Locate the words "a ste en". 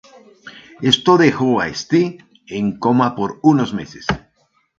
1.61-2.79